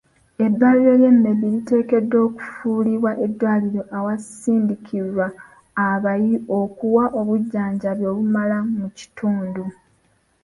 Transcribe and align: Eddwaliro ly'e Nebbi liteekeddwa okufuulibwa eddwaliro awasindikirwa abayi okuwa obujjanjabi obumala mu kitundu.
Eddwaliro 0.45 0.93
ly'e 1.01 1.11
Nebbi 1.13 1.47
liteekeddwa 1.55 2.19
okufuulibwa 2.27 3.11
eddwaliro 3.25 3.81
awasindikirwa 3.97 5.25
abayi 5.89 6.35
okuwa 6.59 7.03
obujjanjabi 7.19 8.03
obumala 8.11 8.57
mu 8.79 8.87
kitundu. 8.97 9.63